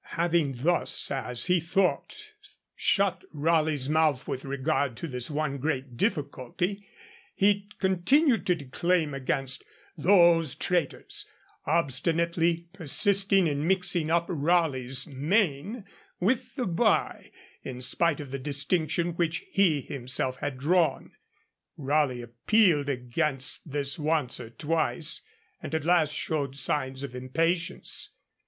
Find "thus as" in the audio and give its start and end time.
0.63-1.45